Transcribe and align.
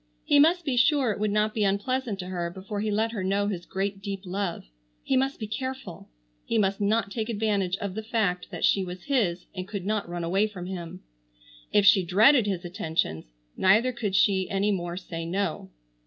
He 0.25 0.39
must 0.39 0.65
be 0.65 0.77
sure 0.77 1.11
it 1.11 1.19
would 1.19 1.29
not 1.29 1.53
be 1.53 1.63
unpleasant 1.63 2.17
to 2.17 2.25
her 2.29 2.49
before 2.49 2.79
he 2.81 2.89
let 2.89 3.11
her 3.11 3.23
know 3.23 3.45
his 3.47 3.67
great 3.67 4.01
deep 4.01 4.21
love. 4.25 4.63
He 5.03 5.15
must 5.15 5.39
be 5.39 5.45
careful. 5.45 6.09
He 6.43 6.57
must 6.57 6.81
not 6.81 7.11
take 7.11 7.29
advantage 7.29 7.77
of 7.77 7.93
the 7.93 8.01
fact 8.01 8.49
that 8.49 8.65
she 8.65 8.83
was 8.83 9.03
his 9.03 9.45
and 9.53 9.67
could 9.67 9.85
not 9.85 10.09
run 10.09 10.23
away 10.23 10.47
from 10.47 10.65
him. 10.65 11.03
If 11.71 11.85
she 11.85 12.03
dreaded 12.03 12.47
his 12.47 12.65
attentions, 12.65 13.25
neither 13.55 13.91
could 13.91 14.15
she 14.15 14.49
any 14.49 14.71
more 14.71 14.97
say 14.97 15.23
no. 15.23 15.69